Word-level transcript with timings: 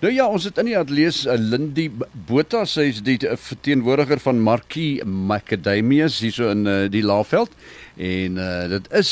Nou 0.00 0.08
ja, 0.14 0.24
ons 0.32 0.46
het 0.48 0.56
in 0.56 0.70
die 0.70 0.78
ateljee 0.78 1.12
uh, 1.28 1.34
Lindy 1.36 1.90
Botha, 2.24 2.62
sy 2.64 2.86
is 2.88 3.02
die 3.04 3.18
uh, 3.28 3.34
verteenwoordiger 3.36 4.22
van 4.24 4.38
Marquis 4.40 5.02
Macadamias 5.04 6.22
hierso 6.24 6.48
in 6.54 6.64
uh, 6.64 6.76
die 6.88 7.02
Laagveld 7.04 7.52
en 8.00 8.38
uh, 8.40 8.64
dit 8.72 8.88
is 8.96 9.10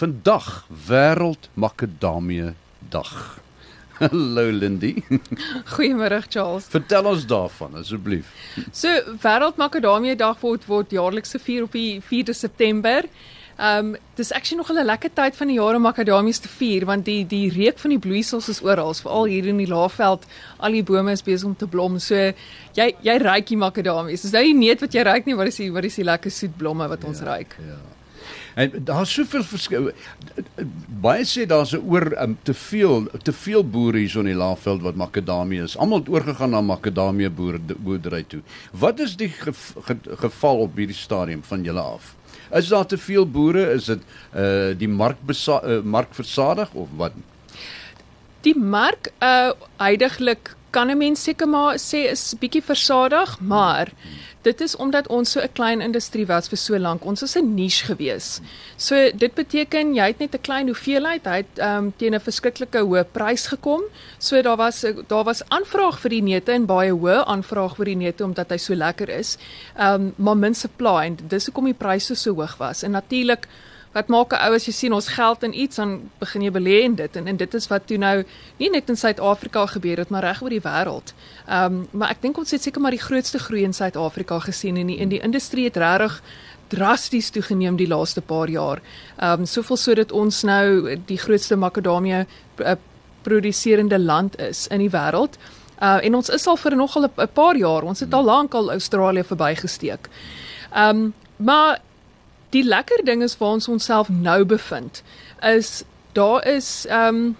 vandag 0.00 0.48
wêreld 0.88 1.46
makadamie 1.54 2.50
dag. 2.90 3.12
Hallo 4.00 4.48
Lindy. 4.50 4.96
Goeiemôre 5.76 6.18
Charles. 6.26 6.66
Vertel 6.72 7.06
ons 7.06 7.28
daarvan 7.30 7.78
asseblief. 7.78 8.34
So 8.74 8.90
wêreld 9.22 9.62
makadamie 9.62 10.18
dag 10.18 10.42
word 10.42 10.66
word 10.66 10.98
jaarliks 10.98 11.38
gevier 11.38 11.68
op 11.68 11.78
die 11.78 12.02
4de 12.02 12.34
September. 12.34 13.06
Ehm 13.56 13.94
um, 13.94 13.96
dis 14.14 14.32
actually 14.32 14.58
nog 14.58 14.70
'n 14.70 14.84
lekker 14.84 15.10
tyd 15.12 15.36
van 15.36 15.46
die 15.46 15.56
jaar 15.56 15.74
om 15.74 15.82
makadamies 15.82 16.38
te 16.38 16.48
vier 16.48 16.84
want 16.84 17.04
die 17.04 17.26
die 17.26 17.50
reuk 17.50 17.78
van 17.78 17.90
die 17.90 17.98
bloeisels 17.98 18.48
is 18.48 18.62
oral, 18.62 18.94
veral 18.94 19.24
hier 19.24 19.46
in 19.46 19.56
die 19.56 19.66
Laagveld. 19.66 20.26
Al 20.58 20.72
die 20.72 20.82
bome 20.82 21.12
is 21.12 21.22
besig 21.22 21.46
om 21.46 21.56
te 21.56 21.66
blom. 21.66 21.98
So 21.98 22.14
jy 22.74 22.94
jy 23.00 23.16
ruik 23.18 23.46
die 23.46 23.56
makadamies. 23.56 24.22
Dis 24.22 24.32
nou 24.32 24.42
nie 24.42 24.68
net 24.68 24.80
wat 24.80 24.92
jy 24.92 25.02
ruik 25.02 25.26
nie, 25.26 25.36
wat 25.36 25.46
is 25.46 25.56
die 25.56 25.72
wat 25.72 25.84
is 25.84 25.94
die 25.94 26.04
lekker 26.04 26.30
soet 26.30 26.56
blomme 26.56 26.88
wat 26.88 27.04
ons 27.04 27.18
ja, 27.18 27.24
ruik. 27.24 27.56
Ja. 27.60 27.78
En 28.54 28.70
daar's 28.84 29.12
soveel 29.12 29.44
verskil. 29.44 29.90
Baie 31.00 31.24
sê 31.24 31.46
daar's 31.46 31.72
'n 31.74 31.82
oor 31.86 32.14
um, 32.22 32.38
te 32.42 32.54
veel 32.54 33.08
te 33.22 33.32
veel 33.32 33.64
boere 33.64 33.98
hier 33.98 34.18
in 34.18 34.24
die 34.24 34.34
Laagveld 34.34 34.82
wat 34.82 34.94
makadamie 34.94 35.62
is. 35.62 35.76
Almal 35.76 35.98
het 35.98 36.08
oorgegaan 36.08 36.50
na 36.50 36.60
makadamie 36.60 37.30
boerdery 37.30 38.22
toe. 38.22 38.42
Wat 38.72 39.00
is 39.00 39.16
die 39.16 39.28
ge, 39.28 39.52
ge, 39.80 39.96
geval 40.04 40.58
op 40.58 40.76
hierdie 40.76 40.96
stadium 40.96 41.42
van 41.42 41.62
julle 41.62 41.80
af? 41.80 42.14
Is 42.54 42.68
daar 42.70 42.86
te 42.86 42.98
veel 42.98 43.26
boere? 43.26 43.66
Is 43.74 43.90
dit 43.90 44.02
uh 44.34 44.72
die 44.78 44.88
mark 44.88 45.16
uh, 45.28 45.80
mark 45.82 46.14
versadig 46.14 46.72
of 46.72 46.88
wat? 46.96 47.12
Die 48.46 48.56
mark 48.58 49.10
uh 49.20 49.50
heidaglik 49.76 50.54
kan 50.70 50.90
'n 50.90 50.98
mens 50.98 51.22
seker 51.22 51.48
maar 51.48 51.78
sê 51.78 52.10
is 52.10 52.34
bietjie 52.38 52.62
versadig, 52.62 53.40
maar 53.40 53.92
dit 54.44 54.60
is 54.60 54.76
omdat 54.76 55.08
ons 55.08 55.30
so 55.30 55.40
'n 55.40 55.52
klein 55.52 55.80
industrie 55.80 56.26
was 56.26 56.48
vir 56.48 56.58
so 56.58 56.78
lank. 56.78 57.04
Ons 57.04 57.22
is 57.22 57.36
'n 57.36 57.54
niche 57.54 57.84
gewees. 57.84 58.40
So 58.76 59.10
dit 59.14 59.34
beteken 59.34 59.94
jy 59.94 60.06
het 60.06 60.18
net 60.18 60.34
'n 60.34 60.40
klein 60.40 60.66
hoeveelheid, 60.66 61.24
hy 61.24 61.36
het 61.36 61.58
um, 61.58 61.92
teen 61.96 62.14
'n 62.14 62.20
verskriklike 62.20 62.78
hoë 62.78 63.04
prys 63.12 63.46
gekom. 63.46 63.82
So 64.18 64.42
daar 64.42 64.56
was 64.56 64.84
daar 65.06 65.24
was 65.24 65.42
aanvraag 65.48 66.00
vir 66.00 66.10
die 66.10 66.22
neute 66.22 66.52
en 66.52 66.66
baie 66.66 66.92
hoë 66.92 67.24
aanvraag 67.24 67.76
vir 67.76 67.84
die 67.84 67.96
neute 67.96 68.24
omdat 68.24 68.50
hy 68.50 68.56
so 68.56 68.74
lekker 68.74 69.08
is. 69.08 69.38
Ehm 69.76 69.94
um, 69.94 70.14
maar 70.16 70.36
min 70.36 70.54
supply 70.54 71.04
en 71.04 71.18
dis 71.28 71.46
hoekom 71.46 71.64
die 71.64 71.74
pryse 71.74 72.14
so 72.14 72.34
hoog 72.34 72.56
was. 72.58 72.82
En 72.82 72.90
natuurlik 72.90 73.48
wat 73.94 74.08
maak 74.08 74.32
'n 74.32 74.42
ou 74.46 74.54
as 74.54 74.66
jy 74.66 74.72
sien 74.72 74.92
ons 74.92 75.08
geld 75.08 75.42
in 75.42 75.54
iets 75.54 75.76
dan 75.76 76.10
begin 76.18 76.42
jy 76.42 76.50
belê 76.50 76.82
in 76.82 76.94
dit 76.94 77.16
en 77.16 77.26
en 77.26 77.36
dit 77.36 77.54
is 77.54 77.68
wat 77.68 77.86
toe 77.86 77.98
nou 77.98 78.24
nie 78.58 78.70
net 78.70 78.88
in 78.88 78.96
Suid-Afrika 78.96 79.66
gebeur 79.66 79.96
het 79.96 80.10
maar 80.10 80.22
reg 80.22 80.42
oor 80.42 80.50
die 80.50 80.60
wêreld. 80.60 81.14
Ehm 81.48 81.72
um, 81.72 81.86
maar 81.90 82.10
ek 82.10 82.22
dink 82.22 82.38
ons 82.38 82.50
het 82.50 82.62
seker 82.62 82.80
maar 82.80 82.90
die 82.90 83.06
grootste 83.08 83.38
groei 83.38 83.62
in 83.62 83.72
Suid-Afrika 83.72 84.38
gesien 84.38 84.76
en 84.76 84.86
die 84.86 84.98
in 84.98 85.08
die 85.08 85.20
industrie 85.20 85.64
het 85.64 85.76
regtig 85.76 86.22
drasties 86.68 87.30
toegeneem 87.30 87.76
die 87.76 87.88
laaste 87.88 88.20
paar 88.20 88.48
jaar. 88.48 88.80
Ehm 89.16 89.40
um, 89.40 89.46
soveel 89.46 89.76
sodat 89.76 90.12
ons 90.12 90.42
nou 90.42 90.98
die 91.06 91.18
grootste 91.18 91.56
makadamie 91.56 92.26
uh, 92.58 92.74
produserende 93.22 93.98
land 93.98 94.38
is 94.38 94.66
in 94.66 94.78
die 94.78 94.90
wêreld. 94.90 95.38
Uh 95.82 95.98
en 96.02 96.14
ons 96.14 96.28
is 96.28 96.46
al 96.46 96.56
vir 96.56 96.76
nogal 96.76 97.04
'n 97.04 97.28
paar 97.32 97.56
jaar. 97.56 97.82
Ons 97.82 98.00
het 98.00 98.14
al 98.14 98.24
lank 98.24 98.54
al 98.54 98.70
Australië 98.70 99.24
verbygesteek. 99.24 100.08
Ehm 100.72 100.88
um, 100.88 101.14
maar 101.36 101.80
die 102.54 102.64
lekker 102.64 103.04
ding 103.04 103.22
is 103.22 103.38
waar 103.40 103.58
ons 103.58 103.68
onsself 103.68 104.08
nou 104.08 104.44
bevind 104.44 105.02
is 105.54 105.82
daar 106.14 106.46
is 106.46 106.86
ehm 106.88 107.24
um, 107.24 107.36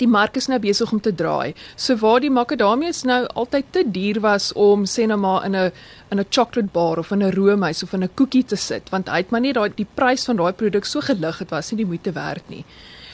die 0.00 0.08
mark 0.10 0.36
is 0.36 0.48
nou 0.50 0.58
besig 0.58 0.92
om 0.92 1.00
te 1.00 1.12
draai. 1.14 1.54
So 1.76 1.94
waar 2.00 2.20
die 2.22 2.30
makadamias 2.32 3.04
nou 3.06 3.20
altyd 3.40 3.70
te 3.76 3.84
duur 3.96 4.20
was 4.24 4.50
om 4.58 4.86
sê 4.90 5.06
nou 5.06 5.18
maar 5.18 5.44
in 5.46 5.56
'n 5.56 5.72
in 6.10 6.20
'n 6.20 6.26
chocolate 6.30 6.72
bar 6.72 6.98
of 6.98 7.12
in 7.12 7.22
'n 7.22 7.34
roomys 7.34 7.82
of 7.82 7.92
in 7.92 8.02
'n 8.02 8.14
koekie 8.14 8.44
te 8.44 8.56
sit, 8.56 8.90
want 8.90 9.08
hy 9.08 9.16
het 9.16 9.30
maar 9.30 9.40
net 9.40 9.54
daai 9.54 9.70
die 9.74 9.86
prys 9.94 10.24
van 10.24 10.36
daai 10.36 10.52
produk 10.52 10.84
so 10.84 11.00
gelig 11.00 11.38
het 11.38 11.50
was 11.50 11.70
nie 11.70 11.76
die 11.76 11.86
moeite 11.86 12.12
werd 12.12 12.48
nie. 12.48 12.64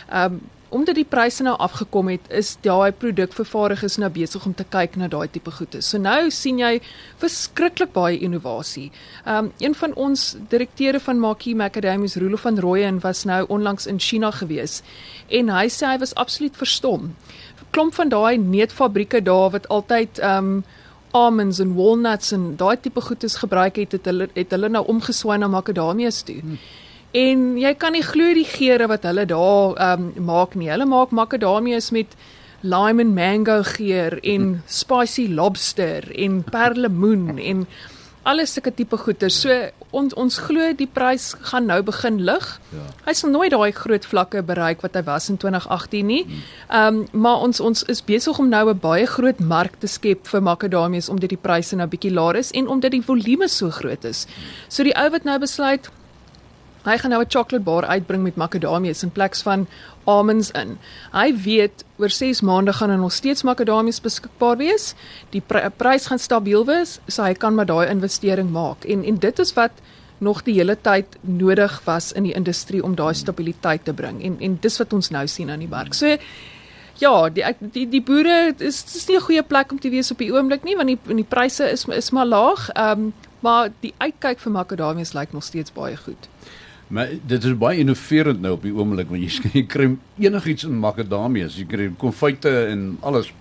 Ehm 0.09 0.33
um, 0.33 0.41
omdat 0.71 0.95
die 0.95 1.07
pryse 1.09 1.43
nou 1.43 1.57
afgekom 1.59 2.09
het, 2.13 2.27
is 2.31 2.55
daai 2.63 2.93
produkvervaardigers 2.93 3.99
nou 3.99 4.11
besig 4.15 4.47
om 4.47 4.55
te 4.55 4.65
kyk 4.65 4.97
na 4.97 5.09
daai 5.11 5.29
tipe 5.29 5.51
goede. 5.51 5.83
So 5.83 5.99
nou 5.99 6.31
sien 6.31 6.61
jy 6.63 6.81
verskriklik 7.23 7.93
baie 7.97 8.19
innovasie. 8.19 8.91
Ehm 9.25 9.51
um, 9.51 9.53
een 9.59 9.75
van 9.75 9.95
ons 9.95 10.37
direkteure 10.49 11.01
van 11.01 11.21
Maki 11.21 11.55
Macadamias, 11.55 12.17
Rulo 12.17 12.37
van 12.37 12.59
Rooyen, 12.59 13.01
was 13.01 13.25
nou 13.25 13.45
onlangs 13.49 13.87
in 13.87 13.99
China 13.99 14.31
gewees 14.31 14.83
en 15.29 15.51
hy 15.51 15.67
sê 15.69 15.87
hy 15.87 15.99
was 15.99 16.15
absoluut 16.15 16.57
verstom. 16.57 17.15
Klomp 17.71 17.95
van 17.95 18.09
daai 18.09 18.39
neutfabrieke 18.39 19.23
daar 19.23 19.51
wat 19.51 19.69
altyd 19.69 20.19
ehm 20.19 20.55
um, 20.55 20.63
almonds 21.11 21.59
en 21.59 21.75
walnuts 21.75 22.33
en 22.33 22.55
daai 22.57 22.77
tipe 22.81 23.01
goedes 23.01 23.35
gebruik 23.43 23.77
het, 23.77 23.93
het 23.93 24.05
hulle 24.07 24.29
het 24.35 24.51
hulle 24.55 24.69
nou 24.69 24.85
omgeswaai 24.87 25.39
na 25.39 25.49
macadamias 25.51 26.23
toe. 26.23 26.39
Hmm. 26.41 26.59
En 27.13 27.57
jy 27.59 27.73
kan 27.75 27.93
nie 27.93 28.05
glo 28.07 28.35
die 28.35 28.47
geure 28.47 28.87
wat 28.91 29.07
hulle 29.09 29.27
daar 29.27 29.75
ehm 29.75 30.11
um, 30.17 30.25
maak 30.31 30.55
nie. 30.55 30.71
Hulle 30.71 30.87
maak 30.87 31.11
makadamias 31.11 31.91
met 31.91 32.15
lime 32.63 33.03
and 33.03 33.15
mango 33.15 33.63
geur 33.63 34.19
en 34.23 34.63
spicy 34.67 35.27
lobster 35.29 36.05
en 36.15 36.43
perlemoen 36.45 37.39
en 37.39 37.67
alles 38.23 38.53
sulke 38.53 38.71
tipe 38.75 38.97
goeder. 39.01 39.31
So 39.33 39.55
ons 39.91 40.15
ons 40.15 40.37
glo 40.39 40.69
die 40.77 40.87
prys 40.87 41.33
gaan 41.51 41.67
nou 41.67 41.81
begin 41.83 42.21
lig. 42.23 42.47
Ja. 42.71 42.87
Hy 43.09 43.15
sal 43.19 43.33
nooit 43.35 43.51
daai 43.51 43.73
groot 43.75 44.07
vlakke 44.07 44.43
bereik 44.47 44.85
wat 44.85 44.95
hy 44.95 45.03
was 45.09 45.31
in 45.33 45.41
2018 45.41 46.07
nie. 46.07 46.23
Ehm 46.69 47.01
um, 47.01 47.07
maar 47.27 47.43
ons 47.43 47.61
ons 47.61 47.83
is 47.91 48.05
besig 48.07 48.39
om 48.39 48.49
nou 48.49 48.69
'n 48.71 48.79
baie 48.79 49.07
groot 49.07 49.41
mark 49.41 49.81
te 49.81 49.87
skep 49.89 50.27
vir 50.27 50.43
makadamias 50.43 51.09
omdat 51.09 51.35
die 51.35 51.43
pryse 51.43 51.77
nou 51.77 51.89
bietjie 51.89 52.15
laer 52.15 52.37
is 52.37 52.53
en 52.53 52.69
omdat 52.69 52.91
die 52.91 53.03
volume 53.03 53.49
so 53.49 53.71
groot 53.71 54.05
is. 54.05 54.27
So 54.69 54.85
die 54.85 54.95
ou 54.95 55.11
wat 55.11 55.25
nou 55.25 55.39
besluit 55.39 55.91
Hy 56.85 56.97
gaan 56.99 57.11
nou 57.11 57.23
'n 57.23 57.29
chocolate 57.29 57.65
bar 57.65 57.85
uitbring 57.85 58.23
met 58.23 58.37
makadamias 58.37 59.03
in 59.03 59.11
plaas 59.11 59.43
van 59.43 59.67
almonds 60.05 60.51
in. 60.51 60.79
Hy 61.13 61.35
weet 61.45 61.85
oor 61.99 62.11
6 62.11 62.41
maande 62.41 62.73
gaan 62.73 62.91
er 62.91 62.99
nog 62.99 63.13
steeds 63.13 63.43
makadamias 63.43 64.01
beskikbaar 64.01 64.57
wees. 64.57 64.95
Die 65.31 65.43
pr 65.47 65.71
prys 65.77 66.07
gaan 66.07 66.19
stabiel 66.19 66.65
wees, 66.65 66.99
so 67.07 67.23
hy 67.23 67.35
kan 67.35 67.55
maar 67.55 67.67
daai 67.67 67.89
investering 67.89 68.51
maak. 68.51 68.85
En 68.85 69.05
en 69.05 69.19
dit 69.19 69.39
is 69.39 69.53
wat 69.53 69.71
nog 70.19 70.43
die 70.43 70.55
hele 70.55 70.77
tyd 70.81 71.07
nodig 71.21 71.81
was 71.85 72.13
in 72.13 72.23
die 72.23 72.35
industrie 72.35 72.83
om 72.85 72.95
daai 72.95 73.15
stabiliteit 73.15 73.85
te 73.85 73.93
bring. 73.93 74.23
En 74.23 74.37
en 74.41 74.59
dis 74.61 74.79
wat 74.79 74.93
ons 74.93 75.11
nou 75.11 75.27
sien 75.27 75.51
aan 75.51 75.59
die 75.59 75.69
mark. 75.69 75.95
So 75.95 76.17
ja, 77.01 77.29
die 77.29 77.45
die 77.61 77.89
die 77.89 78.03
boere 78.03 78.55
is 78.59 78.85
dis 78.85 79.07
nie 79.09 79.17
'n 79.17 79.21
goeie 79.21 79.43
plek 79.43 79.73
om 79.73 79.81
te 79.81 79.91
wees 79.91 80.11
op 80.11 80.19
die 80.19 80.33
oomblik 80.33 80.65
nie 80.65 80.77
want 80.77 80.89
die 80.89 81.15
die 81.15 81.25
pryse 81.25 81.71
is 81.71 81.85
is 81.85 82.11
maar 82.11 82.27
laag. 82.27 82.69
Ehm 82.69 83.01
um, 83.01 83.13
maar 83.41 83.71
die 83.81 83.95
uitkyk 83.99 84.39
vir 84.39 84.53
makadamias 84.53 85.13
lyk 85.13 85.33
nog 85.33 85.45
steeds 85.45 85.73
baie 85.73 85.97
goed. 85.97 86.29
Maar 86.91 87.09
dit 87.27 87.45
is 87.45 87.57
baie 87.59 87.79
innoverend 87.79 88.41
nou 88.43 88.57
op 88.57 88.65
die 88.67 88.75
oomblik 88.75 89.11
want 89.13 89.23
jy, 89.23 89.51
jy 89.61 89.65
kry 89.71 89.89
enigiets 90.19 90.67
in 90.67 90.79
makadamias, 90.83 91.59
jy 91.61 91.67
kry 91.71 91.89
konfyte 91.99 92.51
en 92.73 92.97
alles. 93.07 93.31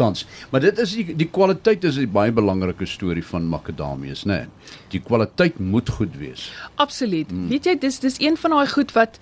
Tans. 0.00 0.24
Maar 0.48 0.62
dit 0.64 0.78
is 0.80 0.94
die, 0.96 1.04
die 1.16 1.28
kwaliteit 1.28 1.84
is 1.84 1.98
'n 2.00 2.08
baie 2.08 2.32
belangrike 2.32 2.86
storie 2.88 3.24
van 3.24 3.44
makadamias, 3.44 4.24
né? 4.24 4.46
Nee. 4.46 4.72
Die 4.96 5.00
kwaliteit 5.00 5.58
moet 5.58 5.88
goed 5.88 6.16
wees. 6.16 6.48
Absoluut. 6.74 7.28
Hmm. 7.28 7.48
Weet 7.48 7.68
jy, 7.68 7.78
dis 7.78 8.00
dis 8.00 8.16
een 8.20 8.36
van 8.36 8.56
daai 8.56 8.68
goed 8.68 8.92
wat 8.96 9.20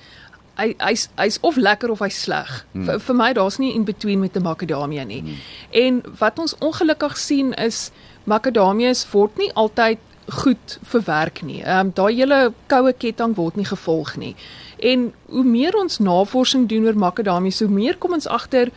hy 0.58 0.74
hy's 0.78 1.08
hy's 1.16 1.38
of 1.42 1.56
lekker 1.56 1.90
of 1.90 1.98
hy's 1.98 2.20
sleg. 2.22 2.66
Hmm. 2.72 2.84
Vir 2.86 3.00
vir 3.00 3.18
my 3.18 3.32
daar's 3.32 3.58
nie 3.58 3.74
in 3.74 3.84
between 3.84 4.20
met 4.20 4.36
'n 4.36 4.42
makadamia 4.42 5.04
nie. 5.04 5.20
Hmm. 5.20 5.34
En 5.70 6.02
wat 6.18 6.38
ons 6.38 6.54
ongelukkig 6.58 7.16
sien 7.18 7.54
is 7.54 7.90
makadamias 8.24 9.06
word 9.10 9.36
nie 9.36 9.50
altyd 9.52 9.98
goed 10.28 10.78
verwerk 10.82 11.42
nie. 11.42 11.62
Ehm 11.62 11.86
um, 11.86 11.92
daai 11.94 12.14
hele 12.14 12.52
koue 12.66 12.92
ketting 12.92 13.36
word 13.36 13.56
nie 13.56 13.64
gevolg 13.68 14.16
nie. 14.16 14.34
En 14.78 15.12
hoe 15.26 15.44
meer 15.44 15.76
ons 15.76 15.98
navorsing 15.98 16.68
doen 16.68 16.84
oor 16.86 16.98
makadamie, 16.98 17.54
hoe 17.58 17.68
meer 17.68 17.96
kom 17.98 18.12
ons 18.12 18.28
agter 18.28 18.70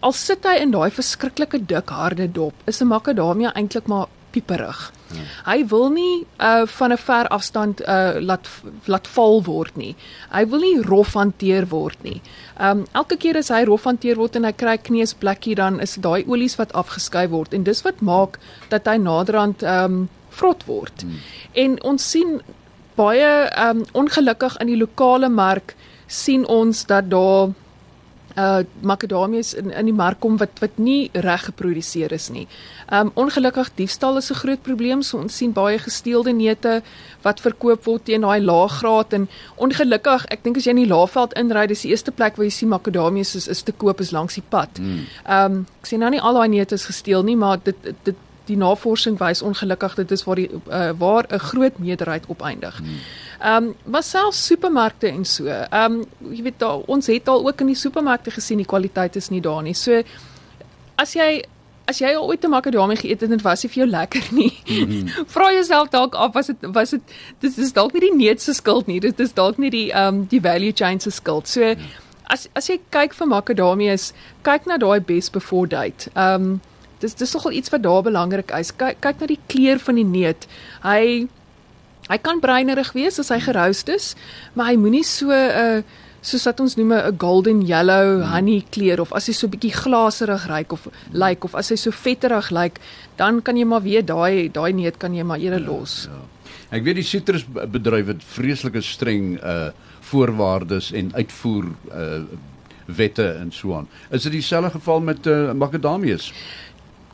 al 0.00 0.12
sit 0.12 0.44
hy 0.46 0.60
in 0.62 0.70
daai 0.70 0.90
verskriklike 0.94 1.64
dik 1.66 1.90
harde 1.90 2.28
dop, 2.32 2.54
is 2.66 2.80
'n 2.80 2.86
makadamia 2.86 3.52
eintlik 3.54 3.86
maar 3.86 4.06
pieperig. 4.30 4.92
Hmm. 5.08 5.24
Hy 5.44 5.66
wil 5.66 5.88
nie 5.90 6.26
uh 6.38 6.66
van 6.66 6.92
'n 6.92 6.98
ver 6.98 7.28
afstand 7.28 7.80
uh 7.80 8.20
laat 8.20 8.48
laat 8.84 9.08
val 9.08 9.42
word 9.42 9.76
nie. 9.76 9.96
Hy 10.30 10.46
wil 10.46 10.60
nie 10.60 10.82
rof 10.82 11.14
hanteer 11.14 11.66
word 11.68 12.02
nie. 12.02 12.20
Um 12.60 12.86
elke 12.92 13.16
keer 13.16 13.36
as 13.36 13.48
hy 13.48 13.64
rof 13.64 13.84
hanteer 13.84 14.16
word 14.16 14.36
en 14.36 14.44
hy 14.44 14.52
kry 14.52 14.76
kneusplekkie 14.76 15.54
dan 15.54 15.80
is 15.80 15.94
daai 15.94 16.24
olies 16.26 16.56
wat 16.56 16.72
afgeskei 16.72 17.28
word 17.28 17.54
en 17.54 17.62
dis 17.62 17.82
wat 17.82 18.00
maak 18.00 18.38
dat 18.68 18.86
hy 18.86 18.96
naderhand 18.96 19.62
um 19.62 20.08
vrot 20.38 20.64
word. 20.70 21.04
Hmm. 21.04 21.20
En 21.52 21.78
ons 21.92 22.10
sien 22.10 22.40
baie 22.98 23.30
um 23.68 23.84
ongelukkig 23.92 24.58
in 24.62 24.72
die 24.72 24.80
lokale 24.80 25.30
mark 25.30 25.76
sien 26.08 26.46
ons 26.46 26.86
dat 26.88 27.10
daar 27.12 27.54
uh 28.38 28.60
makadamias 28.80 29.54
in 29.54 29.70
in 29.70 29.88
die 29.90 29.94
mark 29.94 30.20
kom 30.20 30.36
wat 30.38 30.60
wat 30.62 30.78
nie 30.78 31.10
reg 31.12 31.44
geproduseer 31.48 32.12
is 32.12 32.28
nie. 32.30 32.46
Um 32.92 33.10
ongelukkig 33.14 33.70
diefstal 33.74 34.16
is 34.16 34.30
'n 34.30 34.40
groot 34.42 34.62
probleem. 34.62 35.02
So 35.02 35.18
ons 35.18 35.36
sien 35.36 35.52
baie 35.52 35.78
gesteelde 35.78 36.32
neute 36.32 36.82
wat 37.22 37.40
verkoop 37.40 37.84
word 37.84 38.04
teen 38.04 38.20
daai 38.20 38.40
laaggraad 38.40 39.12
en 39.12 39.28
ongelukkig, 39.56 40.24
ek 40.30 40.44
dink 40.44 40.56
as 40.56 40.64
jy 40.64 40.70
in 40.70 40.84
die 40.84 40.94
Laagveld 40.94 41.32
inry, 41.32 41.66
dis 41.66 41.82
die 41.82 41.90
eerste 41.90 42.10
plek 42.10 42.36
waar 42.36 42.44
jy 42.44 42.50
sien 42.50 42.68
makadamias 42.68 43.34
is 43.34 43.48
is 43.48 43.62
te 43.62 43.72
koop 43.72 44.00
is 44.00 44.10
langs 44.10 44.34
die 44.34 44.48
pad. 44.48 44.78
Mm. 44.78 45.06
Um 45.28 45.66
ek 45.80 45.86
sien 45.86 46.00
nou 46.00 46.10
nie 46.10 46.20
al 46.20 46.34
daai 46.34 46.48
neute 46.48 46.74
is 46.74 46.84
gesteel 46.84 47.22
nie, 47.22 47.36
maar 47.36 47.58
dit 47.64 47.76
dit 48.04 48.16
die 48.48 48.56
navorsing 48.56 49.18
wys 49.20 49.42
ongelukkig 49.44 49.94
dit 50.00 50.14
is 50.16 50.24
waar 50.24 50.40
die 50.40 50.48
uh, 50.50 50.90
waar 50.98 51.26
'n 51.28 51.38
groot 51.50 51.78
meerderheid 51.78 52.24
opeindig. 52.28 52.78
Hmm. 52.78 53.00
Ehm 53.38 53.64
um, 53.64 53.74
maar 53.84 54.02
selfs 54.02 54.46
supermarkte 54.46 55.08
en 55.08 55.24
so. 55.24 55.46
Ehm 55.46 55.92
um, 55.92 56.04
jy 56.34 56.42
weet 56.42 56.58
daar 56.58 56.80
ons 56.86 57.06
het 57.06 57.28
al 57.28 57.46
ook 57.46 57.60
in 57.60 57.66
die 57.66 57.82
supermarkte 57.84 58.30
gesien 58.30 58.56
die 58.56 58.66
kwaliteit 58.66 59.16
is 59.16 59.28
nie 59.28 59.40
daar 59.40 59.62
nie. 59.62 59.74
So 59.74 60.02
as 60.96 61.12
jy 61.14 61.44
as 61.88 62.00
jy 62.02 62.10
al 62.14 62.26
ooit 62.28 62.40
te 62.40 62.48
makadamie 62.48 62.96
geëet 63.00 63.22
het 63.22 63.30
en 63.30 63.36
dit 63.36 63.44
was 63.46 63.62
nie 63.62 63.70
vir 63.72 63.82
jou 63.82 63.90
lekker 63.90 64.26
nie. 64.30 64.52
Mm 64.66 64.90
-hmm. 64.90 65.08
Vra 65.34 65.52
jouself 65.52 65.88
dalk 65.88 66.14
af 66.14 66.32
was 66.32 66.46
dit 66.46 66.56
was 66.62 66.90
dit 66.90 67.00
dis 67.40 67.58
is 67.58 67.72
dalk 67.72 67.92
nie 67.92 68.00
die 68.00 68.16
neut 68.16 68.42
se 68.42 68.52
skuld 68.52 68.86
nie. 68.86 69.00
Dit 69.00 69.20
is 69.20 69.32
dalk 69.32 69.56
nie 69.56 69.70
die 69.70 69.92
ehm 69.92 70.14
um, 70.14 70.26
die 70.28 70.40
value 70.40 70.72
chain 70.72 71.00
se 71.00 71.10
skuld. 71.10 71.48
So 71.48 71.60
mm. 71.60 71.76
as 72.24 72.48
as 72.52 72.66
jy 72.68 72.80
kyk 72.90 73.14
vir 73.14 73.26
makadamie 73.26 73.92
is 73.92 74.12
kyk 74.42 74.66
na 74.66 74.76
daai 74.76 75.00
best 75.00 75.32
before 75.32 75.68
date. 75.68 76.10
Ehm 76.14 76.42
um, 76.42 76.60
dis 77.00 77.14
dis 77.14 77.34
nogal 77.34 77.52
iets 77.52 77.70
wat 77.70 77.82
daar 77.82 78.02
belangrik 78.02 78.50
is. 78.58 78.72
Kyk 78.76 79.00
kyk 79.00 79.20
na 79.20 79.26
die 79.26 79.40
kleur 79.46 79.78
van 79.78 80.00
die 80.00 80.06
neut. 80.06 80.48
Hy 80.82 81.28
Hy 82.08 82.16
kan 82.24 82.38
breinerig 82.40 82.94
wees 82.96 83.18
as 83.20 83.28
hy 83.28 83.36
geroost 83.44 83.90
is, 83.92 84.14
maar 84.56 84.70
hy 84.70 84.78
moenie 84.80 85.04
so 85.04 85.28
'n 85.28 85.50
uh, 85.52 85.82
soos 86.24 86.46
wat 86.48 86.60
ons 86.60 86.76
noem 86.76 86.92
'n 86.92 87.18
golden 87.18 87.60
yellow 87.66 88.22
honey 88.24 88.64
kleur 88.70 89.00
of 89.00 89.12
as 89.12 89.26
hy 89.26 89.32
so 89.32 89.48
bietjie 89.48 89.72
glaserig 89.72 90.48
ryk 90.48 90.72
of 90.72 90.88
lyk 91.12 91.12
like, 91.12 91.44
of 91.44 91.54
as 91.54 91.68
hy 91.68 91.76
so 91.76 91.90
vetterig 91.90 92.50
lyk, 92.50 92.78
like, 92.78 92.80
dan 93.16 93.42
kan 93.42 93.56
jy 93.56 93.64
maar 93.64 93.82
weet 93.82 94.06
daai 94.06 94.48
daai 94.48 94.72
neut 94.72 94.98
kan 94.98 95.14
jy 95.14 95.22
maar 95.22 95.38
eerder 95.38 95.60
ja, 95.60 95.66
los. 95.66 96.08
Ja, 96.08 96.16
ja. 96.16 96.24
Ek 96.70 96.84
weet 96.84 96.96
die 96.96 97.06
sitrusbedryf 97.06 98.06
het 98.06 98.24
vreeslike 98.24 98.82
streng 98.82 99.38
uh 99.42 99.70
voorwaardes 100.08 100.92
en 100.92 101.12
uitvoer 101.14 101.66
uh 101.92 102.24
wette 102.88 103.24
en 103.36 103.52
so 103.52 103.74
aan. 103.76 103.88
Is 104.10 104.22
dit 104.22 104.32
dieselfde 104.32 104.70
geval 104.70 105.00
met 105.00 105.26
uh, 105.26 105.52
makadamias? 105.52 106.32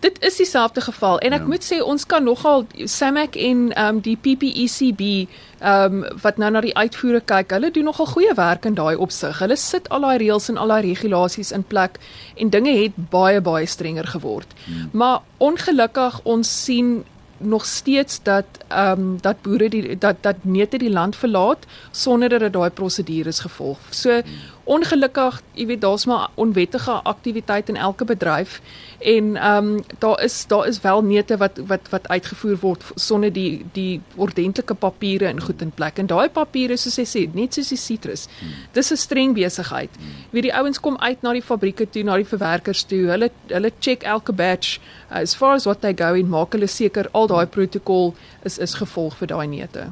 Dit 0.04 0.22
is 0.24 0.36
dieselfde 0.36 0.80
geval 0.84 1.18
en 1.18 1.32
ek 1.32 1.44
ja. 1.44 1.50
moet 1.52 1.64
sê 1.64 1.80
ons 1.82 2.06
kan 2.06 2.24
nogal 2.24 2.66
Samac 2.84 3.38
en 3.40 3.70
ehm 3.72 3.96
um, 3.96 4.00
die 4.04 4.16
PPECB 4.16 5.02
ehm 5.04 6.02
um, 6.02 6.04
wat 6.22 6.40
nou 6.40 6.50
na 6.52 6.60
die 6.64 6.74
uitvoere 6.76 7.22
kyk. 7.24 7.54
Hulle 7.56 7.70
doen 7.72 7.88
nogal 7.88 8.10
goeie 8.12 8.34
werk 8.36 8.68
in 8.68 8.76
daai 8.76 8.96
opsig. 9.06 9.38
Hulle 9.40 9.56
sit 9.60 9.88
al 9.88 10.04
daai 10.04 10.18
reëls 10.22 10.50
en 10.52 10.60
al 10.60 10.74
daai 10.74 10.82
regulasies 10.90 11.54
in 11.56 11.64
plek 11.64 11.98
en 12.36 12.52
dinge 12.52 12.76
het 12.82 13.00
baie 13.16 13.40
baie 13.40 13.66
strenger 13.66 14.06
geword. 14.16 14.52
Hmm. 14.66 14.88
Maar 14.92 15.20
ongelukkig 15.38 16.20
ons 16.36 16.52
sien 16.64 17.04
nog 17.38 17.64
steeds 17.64 18.20
dat 18.22 18.44
ehm 18.68 19.00
um, 19.00 19.16
dat 19.20 19.42
boere 19.42 19.68
die 19.68 19.98
dat 19.98 20.16
dat 20.20 20.36
neute 20.42 20.78
die 20.78 20.90
land 20.90 21.16
verlaat 21.16 21.66
sonder 21.90 22.28
dat 22.38 22.52
daai 22.52 22.70
prosedures 22.70 23.38
gevolg. 23.38 23.78
So 23.90 24.20
ongelukkig, 24.64 25.40
jy 25.52 25.66
weet 25.66 25.80
daar's 25.80 26.04
maar 26.08 26.30
onwettige 26.40 26.90
aktiwiteit 26.90 27.68
in 27.68 27.76
elke 27.76 28.04
bedryf 28.04 28.60
en 28.98 29.36
ehm 29.36 29.66
um, 29.74 29.84
daar 29.98 30.22
is 30.22 30.46
daar 30.46 30.66
is 30.66 30.80
wel 30.80 31.02
neute 31.02 31.36
wat 31.36 31.60
wat 31.66 31.88
wat 31.90 32.08
uitgevoer 32.08 32.56
word 32.60 32.84
sonder 32.94 33.32
die 33.32 33.64
die 33.72 34.00
ordentlike 34.16 34.74
papiere 34.74 35.28
in 35.28 35.40
goed 35.40 35.62
in 35.62 35.70
plek. 35.70 35.98
En 35.98 36.06
daai 36.06 36.28
papiere 36.28 36.76
soos 36.76 36.96
hy 36.96 37.04
sê, 37.04 37.26
net 37.34 37.54
soos 37.54 37.68
die 37.68 37.78
sitrus. 37.78 38.26
Dis 38.72 38.92
'n 38.92 38.96
streng 38.96 39.34
besigheid. 39.34 39.90
Jy 40.00 40.30
weet 40.30 40.48
die 40.48 40.56
ouens 40.56 40.80
kom 40.80 40.96
uit 40.98 41.22
na 41.22 41.32
die 41.32 41.42
fabrieke 41.42 41.90
toe, 41.90 42.02
na 42.02 42.16
die 42.16 42.30
verwerkers 42.32 42.84
toe. 42.84 43.04
Hulle 43.10 43.30
hulle 43.48 43.72
check 43.80 44.02
elke 44.02 44.32
batch 44.32 44.78
uh, 45.10 45.20
as 45.20 45.34
far 45.34 45.54
as 45.54 45.64
what 45.64 45.80
they 45.80 45.92
go 45.92 46.14
en 46.14 46.28
maak 46.28 46.52
hulle 46.52 46.66
seker 46.66 47.08
al 47.12 47.26
daai 47.26 47.46
protokol 47.46 48.14
is 48.42 48.58
is 48.58 48.74
gevolg 48.74 49.16
vir 49.16 49.26
daai 49.26 49.46
neute. 49.46 49.90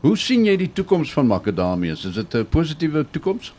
Hoe 0.00 0.16
sien 0.16 0.46
jy 0.48 0.54
die 0.56 0.70
toekoms 0.72 1.10
van 1.12 1.26
makadamias? 1.28 2.06
Is 2.08 2.14
dit 2.14 2.34
'n 2.34 2.46
positiewe 2.48 3.04
toekoms? 3.10 3.52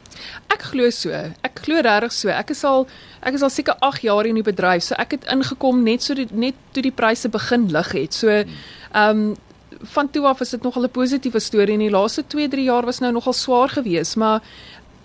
Ek 0.48 0.62
glo 0.62 0.90
so. 0.90 1.10
Ek 1.42 1.60
glo 1.64 1.82
regtig 1.82 2.14
so. 2.14 2.30
Ek 2.30 2.50
is 2.50 2.64
al 2.64 2.88
ek 3.22 3.34
is 3.34 3.42
al 3.42 3.50
seker 3.50 3.76
8 3.80 4.02
jaar 4.02 4.26
in 4.26 4.36
die 4.36 4.44
bedryf, 4.44 4.84
so 4.84 4.96
ek 4.98 5.12
het 5.12 5.26
ingekom 5.26 5.84
net 5.84 6.02
so 6.02 6.14
die, 6.14 6.28
net 6.32 6.56
toe 6.72 6.82
die 6.82 6.92
pryse 6.92 7.30
begin 7.30 7.70
lig 7.72 7.92
het. 7.92 8.14
So 8.14 8.28
ehm 8.30 8.46
um, 8.94 9.36
van 9.82 10.10
toe 10.12 10.26
af 10.28 10.42
is 10.42 10.50
dit 10.50 10.64
nogal 10.64 10.84
'n 10.84 10.90
positiewe 10.90 11.40
storie 11.40 11.74
en 11.74 11.80
die 11.80 11.90
laaste 11.90 12.24
2-3 12.24 12.64
jaar 12.64 12.86
was 12.86 13.00
nou 13.00 13.12
nogal 13.12 13.34
swaar 13.34 13.70
geweest, 13.70 14.16
maar 14.16 14.42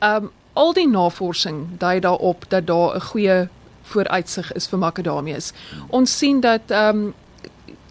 ehm 0.00 0.24
um, 0.24 0.30
al 0.52 0.72
die 0.72 0.88
navorsing 0.88 1.78
dui 1.78 2.00
daarop 2.00 2.44
dat 2.48 2.66
daar 2.66 2.96
'n 2.96 3.00
goeie 3.00 3.48
vooruitsig 3.82 4.52
is 4.52 4.66
vir 4.66 4.78
makadamias. 4.78 5.52
Ons 5.88 6.18
sien 6.18 6.40
dat 6.40 6.70
ehm 6.70 6.96
um, 6.96 7.14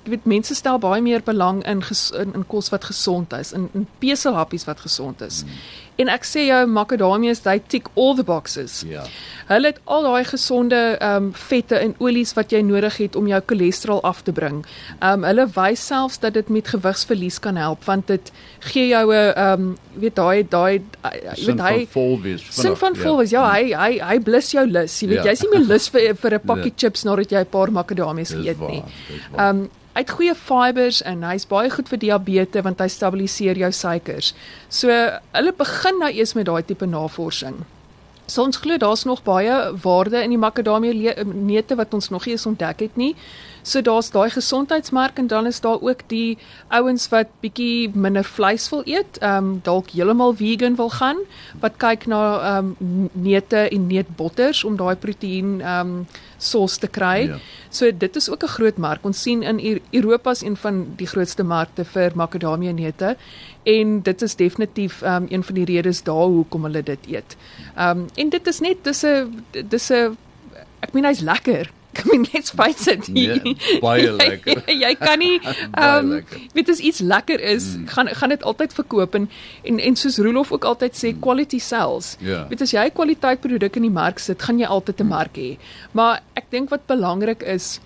jy 0.05 0.13
weet 0.13 0.25
mense 0.29 0.55
stel 0.55 0.77
baie 0.79 1.01
meer 1.01 1.23
belang 1.25 1.63
in 1.65 1.81
in, 2.21 2.33
in 2.33 2.45
kos 2.47 2.69
wat 2.69 2.85
gesond 2.85 3.33
is, 3.33 3.53
in, 3.53 3.69
in 3.73 3.87
peselhappies 3.99 4.65
wat 4.69 4.79
gesond 4.79 5.21
is. 5.21 5.43
Mm. 5.43 5.51
En 5.95 6.09
ek 6.11 6.25
sê 6.27 6.43
jou 6.49 6.59
makadamias, 6.67 7.41
they 7.45 7.61
tick 7.71 7.87
all 7.95 8.15
the 8.17 8.23
boxes. 8.27 8.81
Ja. 8.87 9.05
Hulle 9.47 9.71
het 9.71 9.77
al 9.85 10.03
daai 10.03 10.25
gesonde 10.27 10.79
ehm 10.97 11.29
um, 11.29 11.29
vette 11.35 11.77
en 11.79 11.93
olies 12.03 12.33
wat 12.35 12.51
jy 12.51 12.59
nodig 12.67 12.97
het 12.99 13.15
om 13.15 13.29
jou 13.29 13.39
cholesterol 13.47 14.01
af 14.03 14.21
te 14.27 14.33
bring. 14.35 14.63
Ehm 14.99 15.23
um, 15.23 15.27
hulle 15.29 15.45
wys 15.55 15.85
selfs 15.87 16.19
dat 16.19 16.35
dit 16.35 16.51
met 16.51 16.67
gewigsverlies 16.67 17.39
kan 17.39 17.55
help 17.55 17.87
want 17.87 18.07
dit 18.11 18.31
gee 18.71 18.87
jou 18.87 19.05
'n 19.13 19.31
ehm 19.31 19.53
um, 19.53 19.77
weet 19.93 20.15
daai 20.15 20.43
daai 20.49 20.83
jy 21.35 21.45
weet 21.45 21.63
hy 21.63 21.87
vol 21.95 22.21
wees. 22.21 22.43
Sin 22.49 22.75
van 22.75 22.95
vol 22.95 23.17
wees. 23.17 23.31
Ja, 23.31 23.47
hy 23.53 23.71
hy 23.71 23.99
hy 23.99 24.19
blus 24.19 24.51
jou 24.51 24.67
lus. 24.67 24.99
Jy 24.99 25.07
weet 25.07 25.23
ja. 25.23 25.31
jy's 25.31 25.41
nie 25.41 25.51
meer 25.55 25.67
lus 25.67 25.89
vir 25.89 26.15
vir 26.15 26.33
'n 26.33 26.45
pakkie 26.51 26.73
ja. 26.75 26.77
chips 26.77 27.03
nadat 27.03 27.31
jy 27.31 27.39
'n 27.39 27.49
paar 27.49 27.71
makadamias 27.71 28.35
geëet 28.35 28.59
nie. 28.67 28.83
Ehm 29.37 29.63
um, 29.63 29.69
Hy 29.95 30.03
het 30.03 30.11
goeie 30.11 30.33
fibers 30.35 30.97
en 31.07 31.21
hy's 31.23 31.45
baie 31.47 31.69
goed 31.71 31.87
vir 31.87 32.01
diabetes 32.01 32.65
want 32.65 32.81
hy 32.83 32.89
stabiliseer 32.91 33.55
jou 33.61 33.71
suikers. 33.71 34.33
So 34.67 34.91
hulle 34.91 35.53
begin 35.55 36.01
nou 36.03 36.11
eers 36.11 36.35
met 36.35 36.49
daai 36.49 36.65
tipe 36.67 36.89
navorsing. 36.89 37.61
So 38.27 38.43
ons 38.43 38.59
glo 38.59 38.75
daar's 38.81 39.05
nog 39.07 39.21
baie 39.23 39.53
waarde 39.83 40.19
in 40.19 40.33
die 40.33 40.41
makadamie 40.41 41.13
neute 41.23 41.77
wat 41.79 41.93
ons 41.93 42.09
nog 42.11 42.25
nie 42.25 42.35
eens 42.35 42.45
ontdek 42.49 42.83
het 42.89 42.97
nie. 42.99 43.13
So 43.65 43.81
daar's 43.81 44.11
daai 44.13 44.29
gesondheidsmerk 44.29 45.17
en 45.17 45.27
dan 45.27 45.47
is 45.49 45.59
daar 45.59 45.81
ook 45.81 46.03
die 46.07 46.37
ouens 46.67 47.07
wat 47.09 47.31
bietjie 47.41 47.89
minder 47.93 48.23
vleis 48.23 48.69
wil 48.69 48.83
eet, 48.85 49.17
ehm 49.19 49.37
um, 49.37 49.59
dalk 49.65 49.89
heeltemal 49.89 50.35
vegan 50.37 50.75
wil 50.77 50.89
gaan, 50.93 51.17
wat 51.63 51.79
kyk 51.81 52.05
na 52.05 52.21
ehm 52.37 52.75
um, 52.79 53.09
neute 53.11 53.63
en 53.69 53.87
neutbotters 53.87 54.63
om 54.63 54.77
daai 54.77 54.95
proteïen 54.95 55.61
ehm 55.61 55.95
um, 55.95 56.05
sos 56.37 56.77
te 56.77 56.87
kry. 56.87 57.25
Ja. 57.27 57.37
So 57.69 57.89
dit 57.97 58.15
is 58.15 58.29
ook 58.29 58.43
'n 58.43 58.53
groot 58.57 58.77
mark. 58.77 59.05
Ons 59.05 59.21
sien 59.21 59.41
in 59.43 59.81
Europa 59.91 60.31
is 60.31 60.41
een 60.41 60.57
van 60.57 60.85
die 60.95 61.07
grootste 61.07 61.43
markte 61.43 61.85
vir 61.85 62.11
makadamie 62.15 62.73
neute 62.73 63.17
en 63.63 64.01
dit 64.01 64.21
is 64.21 64.35
definitief 64.35 65.01
ehm 65.01 65.23
um, 65.23 65.25
een 65.29 65.43
van 65.43 65.55
die 65.55 65.65
redes 65.65 66.03
daar 66.03 66.29
hoekom 66.37 66.63
hulle 66.63 66.83
dit 66.83 66.99
eet. 67.07 67.35
Ehm 67.75 67.99
um, 67.99 68.05
en 68.15 68.29
dit 68.29 68.47
is 68.47 68.59
net 68.59 68.83
dis 68.83 69.03
'n 69.05 69.43
dis 69.69 69.89
'n 69.89 70.17
ek 70.79 70.93
meen 70.93 71.05
hy's 71.05 71.19
lekker. 71.19 71.71
Ek 71.95 72.03
meen 72.11 72.25
net 72.33 72.49
spyt 72.51 72.81
dit. 72.83 73.07
Nee, 73.15 73.55
baie 73.83 74.11
lekker. 74.19 74.61
jy, 74.67 74.75
jy 74.85 74.91
kan 74.99 75.21
nie 75.21 75.39
ehm 75.45 76.11
um, 76.11 76.43
weet 76.57 76.69
as 76.73 76.83
iets 76.83 76.99
lekker 76.99 77.39
is, 77.39 77.71
mm. 77.75 77.87
gaan 77.95 78.11
gaan 78.19 78.35
dit 78.35 78.43
altyd 78.43 78.75
verkoop 78.75 79.15
en 79.15 79.29
en 79.63 79.79
en 79.79 79.95
soos 79.99 80.19
Roelof 80.19 80.51
ook 80.51 80.67
altyd 80.67 80.99
sê 80.99 81.13
mm. 81.13 81.23
quality 81.23 81.59
sells. 81.63 82.15
Yeah. 82.19 82.31
Ja. 82.35 82.43
Weet 82.51 82.65
as 82.67 82.75
jy 82.75 82.85
kwaliteit 82.91 83.41
produk 83.41 83.79
in 83.79 83.87
die 83.87 83.95
mark 83.95 84.19
sit, 84.19 84.41
gaan 84.43 84.59
jy 84.59 84.67
altyd 84.67 84.99
'n 84.99 85.07
mm. 85.07 85.15
mark 85.17 85.39
hê. 85.39 85.51
Maar 85.91 86.21
ek 86.35 86.51
dink 86.51 86.69
wat 86.69 86.87
belangrik 86.91 87.43
is 87.43 87.79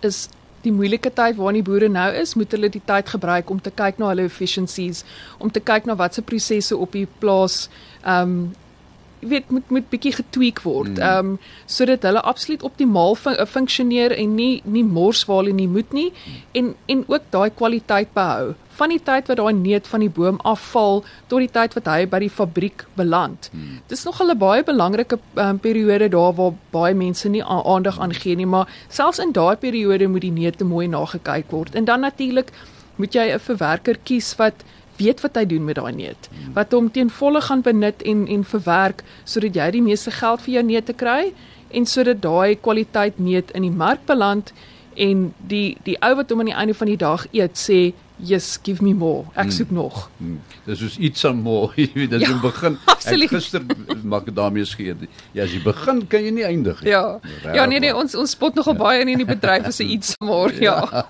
is 0.00 0.28
die 0.64 0.72
moeilike 0.72 1.10
tyd 1.16 1.36
waarin 1.38 1.60
die 1.60 1.66
boere 1.66 1.88
nou 1.88 2.08
is, 2.20 2.34
moet 2.36 2.52
hulle 2.52 2.68
die 2.72 2.82
tyd 2.84 3.08
gebruik 3.08 3.50
om 3.50 3.60
te 3.60 3.72
kyk 3.72 4.00
na 4.00 4.10
hulle 4.12 4.26
efficiencies, 4.28 5.04
om 5.38 5.52
te 5.52 5.60
kyk 5.60 5.88
na 5.88 5.96
watse 5.96 6.22
prosesse 6.22 6.76
op 6.76 6.92
die 6.96 7.06
plaas 7.20 7.68
ehm 8.02 8.34
um, 8.40 8.50
weet 9.20 9.50
moet 9.50 9.70
moet 9.70 9.88
bietjie 9.88 10.12
getweek 10.12 10.62
word. 10.62 10.96
Mm. 10.96 11.02
Ehm 11.02 11.26
mm. 11.26 11.32
um, 11.32 11.38
sodat 11.66 12.02
hulle 12.02 12.20
absoluut 12.20 12.62
optimaal 12.62 13.14
fun 13.14 13.36
funksioneer 13.46 14.16
en 14.16 14.34
nie 14.34 14.62
nie 14.64 14.84
mors 14.84 15.24
waar 15.28 15.42
hulle 15.42 15.54
nie 15.54 15.68
moet 15.68 15.92
nie 15.92 16.10
mm. 16.10 16.40
en 16.52 16.74
en 16.86 17.04
ook 17.06 17.30
daai 17.30 17.50
kwaliteit 17.50 18.12
behou. 18.12 18.54
Van 18.80 18.88
die 18.88 19.02
tyd 19.04 19.28
wat 19.28 19.36
daai 19.36 19.52
neut 19.52 19.86
van 19.86 20.00
die 20.00 20.10
boom 20.10 20.40
afval 20.52 21.04
tot 21.26 21.38
die 21.38 21.50
tyd 21.52 21.74
wat 21.76 21.86
hy 21.92 22.06
by 22.08 22.22
die 22.24 22.32
fabriek 22.32 22.86
beland. 22.96 23.50
Mm. 23.52 23.78
Dis 23.92 24.04
nog 24.04 24.22
'n 24.22 24.38
baie 24.38 24.64
belangrike 24.64 25.18
um, 25.34 25.58
periode 25.58 26.08
daar 26.08 26.34
waar 26.34 26.52
baie 26.70 26.94
mense 26.94 27.28
nie 27.28 27.44
aandag 27.44 28.00
aan 28.00 28.14
gee 28.14 28.36
nie, 28.36 28.46
maar 28.46 28.68
selfs 28.88 29.18
in 29.18 29.32
daai 29.32 29.56
periode 29.56 30.08
moet 30.08 30.20
die 30.20 30.36
neute 30.42 30.64
mooi 30.64 30.88
nagekyk 30.88 31.50
word. 31.50 31.74
En 31.74 31.84
dan 31.84 32.00
natuurlik 32.00 32.52
moet 32.96 33.14
jy 33.14 33.32
'n 33.32 33.38
verwerker 33.38 33.96
kies 34.04 34.36
wat 34.36 34.64
weet 35.00 35.20
wat 35.24 35.36
hy 35.40 35.44
doen 35.50 35.64
met 35.64 35.76
daai 35.80 35.92
neut. 35.96 36.28
Wat 36.54 36.72
hom 36.76 36.90
ten 36.94 37.10
volle 37.10 37.40
gaan 37.48 37.62
benut 37.66 38.02
en 38.04 38.26
en 38.28 38.44
verwerk 38.44 39.02
sodat 39.24 39.54
jy 39.58 39.70
die 39.78 39.82
meeste 39.82 40.10
geld 40.20 40.40
vir 40.46 40.54
jou 40.58 40.64
neute 40.72 40.92
kry 40.92 41.32
en 41.70 41.86
sodat 41.86 42.20
daai 42.24 42.56
kwaliteit 42.60 43.18
neut 43.18 43.50
in 43.54 43.62
die 43.62 43.70
mark 43.84 44.04
beland 44.06 44.52
en 44.96 45.32
die 45.48 45.76
die 45.86 45.96
ou 46.02 46.14
wat 46.18 46.30
hom 46.30 46.40
aan 46.40 46.50
die 46.52 46.58
einde 46.62 46.74
van 46.74 46.86
die 46.92 46.96
dag 47.00 47.26
eet 47.32 47.56
sê 47.58 47.92
Yes, 48.22 48.58
give 48.62 48.82
me 48.84 48.92
more. 48.92 49.24
Ek 49.34 49.44
Hmm. 49.48 49.50
soek 49.50 49.70
nog. 49.72 50.10
Hmm. 50.18 50.40
Dis 50.66 50.78
soos 50.78 50.98
iets 50.98 51.24
aan 51.24 51.38
mooi, 51.40 51.70
jy 51.80 51.90
weet, 51.94 52.10
dit 52.10 52.20
Ja, 52.20 52.28
ja, 52.28 52.40
begin. 52.42 52.76
absoluut. 52.84 53.30
Ek 53.32 53.36
gister 53.38 53.62
makadamias 54.04 54.74
geëet. 54.76 55.06
Ja, 55.32 55.44
as 55.44 55.54
jy 55.54 55.62
begin, 55.64 56.02
kan 56.06 56.20
jy 56.24 56.30
nie 56.30 56.44
eindig 56.44 56.82
nie. 56.82 56.90
Ja. 56.90 57.18
Ja, 57.54 57.64
nee 57.66 57.80
nee, 57.80 57.94
ons 57.96 58.14
ons 58.14 58.30
spot 58.36 58.54
nogal 58.60 58.76
baie 58.76 59.00
in 59.06 59.16
die 59.16 59.24
bedryf 59.24 59.64
as 59.72 59.80
'n 59.80 59.88
iets 59.96 60.12
maar 60.20 60.52
ja. 60.60 60.76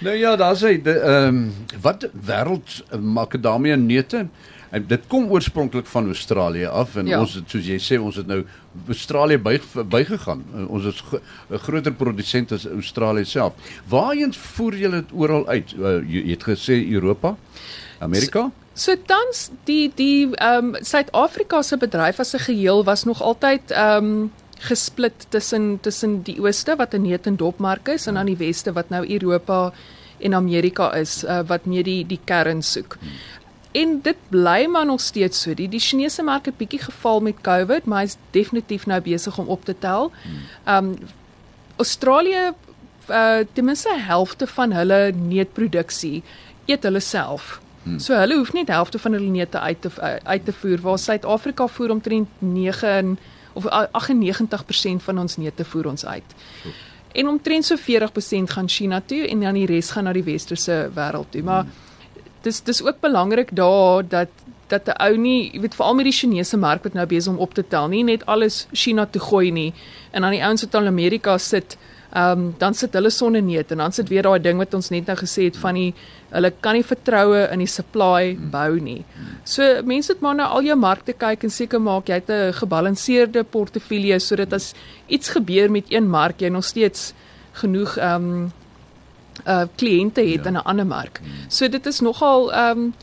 nou 0.00 0.16
ja, 0.16 0.36
daar's 0.36 0.60
hy, 0.60 0.76
die, 0.82 0.92
ehm 0.98 1.48
wat 1.82 2.08
wêreld 2.26 2.82
makadamia 3.00 3.76
neute. 3.76 4.26
En 4.70 4.84
dit 4.86 5.00
kom 5.08 5.30
oorspronklik 5.30 5.86
van 5.86 6.06
Australië 6.06 6.66
af 6.66 6.96
en 6.96 7.06
Ja. 7.06 7.20
ons 7.20 7.34
het 7.34 7.44
soos 7.50 7.64
jy 7.66 7.78
sê 7.78 8.00
ons 8.02 8.16
het 8.16 8.26
nou 8.26 8.44
Australië 8.88 9.38
by 9.38 9.60
bygegaan. 9.88 10.42
Ons 10.68 10.84
is 10.84 11.00
gro- 11.00 11.20
'n 11.50 11.58
groter 11.58 11.92
produsent 11.92 12.52
as 12.52 12.66
Australië 12.66 13.24
self. 13.24 13.52
Waarheen 13.88 14.34
voer 14.34 14.74
julle 14.76 15.00
dit 15.00 15.12
oral 15.12 15.46
uit? 15.48 15.72
Uh, 15.78 16.02
jy, 16.08 16.30
het 16.30 16.42
gesê 16.44 16.90
Europa? 16.90 17.36
Amerika? 18.00 18.50
So 18.74 18.92
tans 19.06 19.50
die 19.64 19.92
die 19.94 20.34
ehm 20.34 20.74
um, 20.74 20.76
Suid-Afrika 20.84 21.62
se 21.62 21.76
bedryf 21.76 22.18
as 22.20 22.34
'n 22.34 22.38
geheel 22.38 22.84
was 22.84 23.04
nog 23.04 23.22
altyd 23.22 23.70
ehm 23.70 24.04
um, 24.04 24.32
gesplit 24.58 25.26
tussen 25.28 25.78
tussen 25.80 26.22
die 26.22 26.40
ooste 26.40 26.76
wat 26.76 26.94
'n 26.94 27.02
neut 27.02 27.26
en 27.26 27.36
dopmark 27.36 27.88
is 27.88 28.06
en 28.06 28.14
dan 28.14 28.26
die 28.26 28.36
weste 28.36 28.72
wat 28.72 28.88
nou 28.88 29.04
Europa 29.12 29.72
en 30.18 30.34
Amerika 30.34 30.94
is 30.94 31.24
uh, 31.24 31.40
wat 31.46 31.66
meer 31.66 31.84
die 31.84 32.06
die 32.06 32.20
kern 32.24 32.62
soek. 32.62 32.96
En 33.72 34.00
dit 34.02 34.16
bly 34.28 34.66
maar 34.66 34.86
nog 34.86 35.00
steeds 35.00 35.42
so. 35.42 35.54
Die 35.54 35.68
die 35.68 35.80
Chinese 35.80 36.22
mark 36.22 36.46
het 36.46 36.56
bietjie 36.56 36.80
geval 36.80 37.20
met 37.20 37.40
COVID, 37.40 37.84
maar 37.84 38.00
hy's 38.00 38.16
definitief 38.30 38.86
nou 38.86 39.00
besig 39.00 39.38
om 39.38 39.48
op 39.48 39.64
te 39.64 39.74
tel. 39.78 40.12
Um, 40.68 40.96
Australië 41.76 42.52
uh 43.10 43.44
ten 43.52 43.64
minste 43.64 43.92
helfte 43.98 44.46
van 44.46 44.72
hulle 44.72 45.12
neutproduksie 45.12 46.22
eet 46.66 46.82
hulle 46.82 47.00
self. 47.00 47.60
Hmm. 47.86 48.00
So 48.02 48.18
hulle 48.18 48.36
hoef 48.40 48.52
net 48.52 48.68
helfte 48.74 48.98
van 48.98 49.14
hulle 49.14 49.30
neute 49.30 49.60
uit 49.62 49.80
te 49.80 49.90
uit 50.22 50.44
te 50.44 50.52
voer 50.52 50.80
waar 50.82 50.98
Suid-Afrika 50.98 51.66
voer 51.66 51.90
omtrent 51.94 52.28
9 52.38 52.88
en, 52.88 53.18
of 53.52 53.64
uh, 53.64 53.86
98% 53.94 55.06
van 55.06 55.18
ons 55.22 55.36
neute 55.36 55.64
voer 55.64 55.86
ons 55.86 56.06
uit. 56.06 56.34
Goed. 56.62 56.82
En 57.16 57.28
omtrent 57.28 57.64
so 57.64 57.76
40% 57.78 58.50
gaan 58.52 58.68
China 58.68 59.00
toe 59.06 59.22
en 59.28 59.40
dan 59.40 59.54
die 59.54 59.68
res 59.70 59.90
gaan 59.94 60.04
na 60.04 60.12
die 60.12 60.26
westerse 60.26 60.90
wêreld 60.98 61.30
toe. 61.30 61.42
Maar 61.46 61.70
dis 62.42 62.60
dis 62.66 62.82
ook 62.82 63.00
belangrik 63.00 63.54
daar 63.56 64.02
dat 64.08 64.44
dat 64.66 64.86
'n 64.86 64.98
ou 64.98 65.16
nie, 65.16 65.52
jy 65.52 65.60
weet 65.60 65.74
veral 65.74 65.94
met 65.94 66.04
die 66.04 66.12
Chinese 66.12 66.56
mark 66.56 66.82
wat 66.82 66.92
nou 66.92 67.06
besig 67.06 67.32
om 67.32 67.38
op 67.38 67.54
te 67.54 67.64
tel, 67.68 67.88
nie 67.88 68.04
net 68.04 68.26
alles 68.26 68.66
China 68.72 69.06
toe 69.06 69.20
gooi 69.22 69.50
nie 69.50 69.74
en 70.10 70.22
dan 70.22 70.30
die 70.30 70.42
ouens 70.44 70.62
wat 70.62 70.74
in 70.74 70.86
Amerika 70.86 71.38
sit, 71.38 71.76
ehm 72.16 72.38
um, 72.38 72.54
dan 72.58 72.74
sit 72.74 72.94
hulle 72.96 73.10
sonneneut 73.12 73.72
en 73.74 73.78
dan 73.82 73.92
sit 73.92 74.08
weer 74.08 74.22
daai 74.24 74.40
ding 74.40 74.58
wat 74.58 74.74
ons 74.74 74.88
net 74.90 75.06
nou 75.10 75.16
gesê 75.20 75.48
het 75.50 75.56
van 75.60 75.74
die 75.76 75.90
hulle 76.30 76.50
kan 76.64 76.74
nie 76.78 76.84
vertroue 76.84 77.42
in 77.52 77.58
die 77.60 77.68
supply 77.68 78.36
bou 78.52 78.78
nie. 78.80 79.02
So 79.44 79.82
mense 79.84 80.12
moet 80.14 80.22
maar 80.24 80.34
na 80.38 80.46
al 80.56 80.64
jou 80.64 80.76
markte 80.80 81.12
kyk 81.12 81.44
en 81.44 81.50
seker 81.50 81.80
maak 81.80 82.08
jy 82.08 82.14
het 82.20 82.30
'n 82.30 82.52
gebalanseerde 82.60 83.44
portefeulje 83.44 84.18
sodat 84.20 84.52
as 84.52 84.72
iets 85.08 85.28
gebeur 85.28 85.70
met 85.70 85.84
een 85.92 86.08
mark 86.08 86.40
jy 86.40 86.48
nog 86.48 86.64
steeds 86.64 87.12
genoeg 87.52 87.96
ehm 87.96 88.14
um, 88.14 88.52
uh 89.46 89.66
kliënte 89.76 90.20
het 90.20 90.44
Ja. 90.44 90.48
in 90.48 90.56
'n 90.56 90.64
ander 90.64 90.86
mark. 90.86 91.20
So 91.48 91.68
dit 91.68 91.86
is 91.86 92.00
nogal 92.00 92.52
ehm 92.52 92.78
um, 92.78 92.94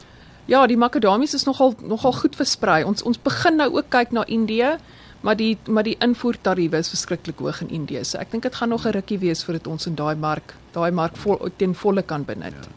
ja, 0.46 0.68
die 0.68 0.78
makadamies 0.78 1.34
is 1.34 1.44
nogal 1.44 1.76
nogal 1.82 2.12
goed 2.14 2.36
versprei. 2.36 2.84
Ons 2.84 3.04
ons 3.04 3.22
begin 3.22 3.56
nou 3.56 3.70
ook 3.78 3.90
kyk 3.90 4.12
na 4.12 4.26
Indië, 4.26 4.78
maar 5.24 5.38
die 5.40 5.58
maar 5.68 5.88
die 5.88 5.96
invoertariewe 6.04 6.78
is 6.84 6.92
verskriklik 6.92 7.40
hoog 7.40 7.62
in 7.64 7.72
Indië. 7.80 8.04
So 8.04 8.20
ek 8.20 8.32
dink 8.32 8.44
dit 8.44 8.56
gaan 8.56 8.70
nog 8.70 8.86
'n 8.86 8.96
rukkie 9.00 9.20
wees 9.20 9.44
voordat 9.44 9.68
ons 9.68 9.88
in 9.88 9.96
daai 9.96 10.16
mark, 10.16 10.56
daai 10.72 10.92
mark 10.92 11.18
vol, 11.18 11.50
ten 11.58 11.76
volle 11.76 12.04
kan 12.04 12.26
benut. 12.26 12.54
Ja. 12.54 12.72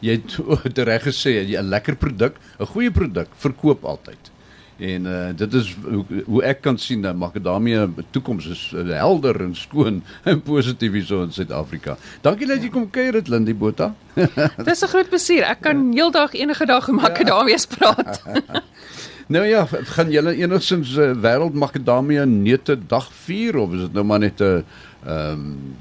Jy 0.00 0.22
het 0.62 0.78
reg 0.90 1.02
gesê, 1.02 1.42
'n 1.42 1.68
lekker 1.68 1.96
produk, 1.96 2.36
'n 2.58 2.66
goeie 2.66 2.90
produk 2.90 3.28
verkoop 3.36 3.84
altyd. 3.84 4.30
En 4.78 5.06
uh, 5.06 5.28
dit 5.34 5.54
is 5.54 5.76
hoe, 5.82 6.04
hoe 6.24 6.42
ek 6.42 6.60
kan 6.62 6.78
sien 6.78 7.02
dat 7.02 7.16
makadamia 7.18 7.88
toekoms 8.10 8.46
is 8.46 8.60
uh, 8.74 8.84
helder 8.94 9.40
en 9.40 9.54
skoon 9.58 10.04
en 10.30 10.42
positief 10.42 10.92
hier 10.92 11.04
so 11.04 11.22
in 11.22 11.32
Suid-Afrika. 11.32 11.96
Dankie 12.22 12.46
dat 12.46 12.62
jy 12.62 12.70
kom 12.70 12.86
kuier 12.90 13.12
dit 13.18 13.28
Lindy 13.28 13.56
Botha. 13.58 13.94
Dis 14.68 14.84
'n 14.84 14.92
groot 14.94 15.08
plesier. 15.08 15.42
Ek 15.50 15.60
kan 15.66 15.90
heeldag 15.92 16.32
enige 16.38 16.66
dag 16.66 16.86
met 16.86 17.02
makadamies 17.02 17.66
praat. 17.66 18.22
Nou 19.28 19.44
ja, 19.44 19.66
gaan 19.68 20.10
julle 20.10 20.32
enigstens 20.40 20.94
uh, 20.96 21.10
wêreld 21.20 21.52
makadamia 21.52 22.24
neute 22.24 22.78
dag 22.88 23.10
vier 23.26 23.58
of 23.60 23.74
is 23.76 23.84
dit 23.84 23.92
nou 23.92 24.04
maar 24.08 24.24
net 24.24 24.40
'n 24.40 24.64
ehm 25.04 25.32
um, 25.32 25.76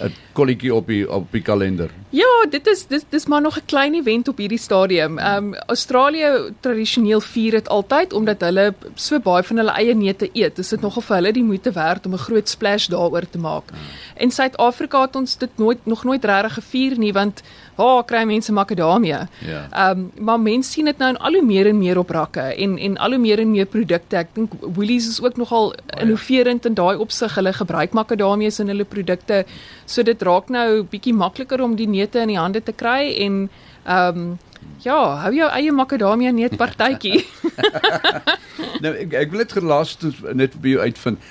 'n 0.00 0.14
kolletjie 0.32 0.74
op 0.74 0.86
die 0.86 1.02
op 1.10 1.26
die 1.30 1.42
kalender? 1.42 1.90
Ja, 2.10 2.46
dit 2.50 2.66
is 2.66 2.86
dis 2.86 3.04
dis 3.08 3.26
maar 3.26 3.40
nog 3.40 3.56
'n 3.56 3.66
klein 3.66 3.94
event 3.94 4.28
op 4.28 4.36
hierdie 4.36 4.58
stadium. 4.58 5.18
Ehm 5.18 5.44
um, 5.44 5.54
Australië 5.54 6.52
tradisioneel 6.60 7.20
vier 7.20 7.50
dit 7.50 7.68
altyd 7.68 8.12
omdat 8.12 8.40
hulle 8.40 8.74
so 8.94 9.18
baie 9.18 9.42
van 9.42 9.56
hulle 9.56 9.70
eie 9.70 9.94
neute 9.94 10.30
eet. 10.32 10.56
Dis 10.56 10.68
dit 10.68 10.80
nogal 10.80 11.02
vir 11.02 11.16
hulle 11.16 11.32
die 11.32 11.44
moeite 11.44 11.72
werd 11.72 12.06
om 12.06 12.12
'n 12.12 12.26
groot 12.28 12.48
splash 12.48 12.86
daaroor 12.86 13.30
te 13.30 13.38
maak. 13.38 13.70
En 14.14 14.30
Suid-Afrika 14.30 15.00
het 15.00 15.16
ons 15.16 15.38
dit 15.38 15.50
nooit 15.56 15.78
nog 15.86 16.04
nooit 16.04 16.24
regtig 16.24 16.54
gevier 16.54 16.98
nie 16.98 17.12
want 17.12 17.42
waar 17.76 17.98
oh, 17.98 18.04
kry 18.06 18.24
mense 18.28 18.52
makadamia? 18.52 19.28
Ja. 19.46 19.62
Ehm 19.70 19.98
um, 19.98 20.24
maar 20.24 20.40
mense 20.40 20.70
sien 20.70 20.84
dit 20.84 20.98
nou 20.98 21.10
in 21.10 21.18
al 21.18 21.32
hoe 21.38 21.44
meer 21.46 21.66
en 21.66 21.78
meer 21.78 21.98
op 21.98 22.10
rakke 22.10 22.40
en 22.40 22.78
en 22.78 22.96
al 22.96 23.10
hoe 23.16 23.18
meer 23.18 23.38
en 23.38 23.50
meer 23.50 23.66
produkte. 23.66 24.16
Ek 24.16 24.34
dink 24.34 24.52
Woolies 24.60 25.08
is 25.08 25.20
ook 25.22 25.36
nogal 25.36 25.74
innoverend 26.00 26.66
in 26.66 26.74
daai 26.74 26.96
opsig. 26.96 27.34
Hulle 27.34 27.52
gebruik 27.52 27.92
makadamias 27.92 28.60
in 28.60 28.68
hulle 28.68 28.84
produkte. 28.84 29.44
So 29.86 30.02
dit 30.02 30.22
raak 30.22 30.48
nou 30.48 30.82
bietjie 30.82 31.14
makliker 31.14 31.62
om 31.62 31.76
die 31.76 31.88
neute 31.88 32.20
in 32.20 32.34
die 32.34 32.38
hande 32.38 32.62
te 32.62 32.72
kry 32.72 33.12
en 33.26 33.48
ehm 33.84 34.18
um, 34.18 34.38
ja, 34.82 34.98
hou 35.24 35.32
jou 35.34 35.48
eie 35.50 35.72
makadamia 35.72 36.32
neut 36.32 36.56
partytjie. 36.56 37.24
Nou 38.82 38.92
ek 38.98 39.14
ek 39.16 39.30
wil 39.32 39.42
dit 39.42 39.54
gelaastens 39.56 40.18
net 40.36 40.54
by 40.62 40.74
jou 40.74 40.86
uitvind. 40.86 41.28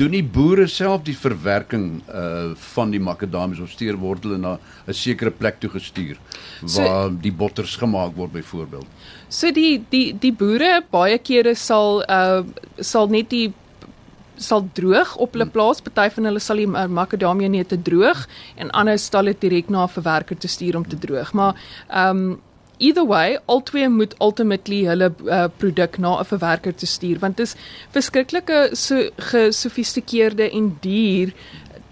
Doen 0.00 0.14
die 0.16 0.24
boere 0.36 0.66
self 0.70 1.04
die 1.06 1.16
verwerking 1.18 2.00
uh 2.06 2.54
van 2.72 2.92
die 2.94 3.02
makadamies 3.02 3.60
of 3.62 3.72
stuur 3.72 3.98
word 4.00 4.24
hulle 4.26 4.38
na 4.40 4.56
'n 4.86 4.96
sekere 4.96 5.30
plek 5.30 5.60
toe 5.60 5.70
gestuur 5.70 6.16
waar 6.62 7.10
so, 7.10 7.10
die 7.22 7.32
botters 7.32 7.76
gemaak 7.76 8.16
word 8.16 8.32
byvoorbeeld. 8.32 8.86
so 9.28 9.50
die 9.50 9.84
die 9.90 10.12
die 10.18 10.32
boere 10.32 10.82
baie 10.90 11.18
kere 11.18 11.54
sal 11.54 12.02
uh 12.08 12.42
sal 12.80 13.08
net 13.08 13.30
die 13.30 13.52
sal 14.36 14.68
droog 14.72 15.16
op 15.16 15.32
hulle 15.32 15.46
plaas. 15.48 15.80
Party 15.80 16.10
van 16.14 16.24
hulle 16.24 16.40
sal 16.40 16.56
die 16.56 16.68
uh, 16.68 16.86
makadamia 16.86 17.48
neute 17.48 17.78
droog 17.82 18.26
en 18.56 18.70
ander 18.70 18.98
sal 18.98 19.24
dit 19.24 19.40
direk 19.40 19.68
na 19.68 19.84
'n 19.84 19.88
verwerker 19.88 20.36
te 20.36 20.48
stuur 20.48 20.76
om 20.76 20.88
te 20.88 20.98
droog. 20.98 21.32
Maar 21.32 21.54
ehm 21.88 22.16
um, 22.16 22.40
either 22.78 23.06
way, 23.06 23.38
albei 23.46 23.88
moet 23.88 24.14
ultimately 24.20 24.84
hulle 24.84 25.12
uh, 25.24 25.44
produk 25.56 25.98
na 25.98 26.18
'n 26.20 26.24
verwerker 26.24 26.74
te 26.74 26.86
stuur 26.86 27.18
want 27.18 27.36
dit 27.36 27.46
is 27.46 27.56
verskriklike 27.90 28.68
so 28.72 29.10
gesofistikeerde 29.16 30.50
en 30.50 30.76
duur 30.80 31.32